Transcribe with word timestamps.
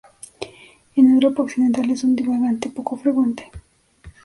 En 0.95 1.11
Europa 1.13 1.43
occidental 1.43 1.91
es 1.91 2.03
un 2.03 2.15
divagante 2.15 2.71
poco 2.71 2.97
frecuente. 2.97 3.51